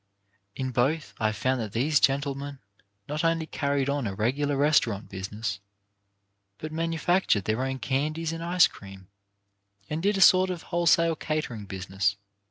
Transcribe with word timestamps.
In 0.55 0.71
both 0.71 1.13
I 1.19 1.31
found 1.31 1.61
that 1.61 1.73
these 1.73 1.99
gentlemen 1.99 2.57
not 3.07 3.23
only 3.23 3.45
carried 3.45 3.87
on 3.87 4.07
a 4.07 4.15
regular 4.15 4.57
restaurant 4.57 5.09
business, 5.09 5.59
but 6.57 6.71
manufactured 6.71 7.45
their 7.45 7.63
own 7.63 7.77
candies 7.77 8.33
and 8.33 8.43
ice 8.43 8.65
cream, 8.65 9.09
and 9.91 10.01
did 10.01 10.17
a 10.17 10.21
sort 10.21 10.49
of 10.49 10.63
wholesale 10.73 11.15
catering 11.15 11.65
business. 11.65 12.15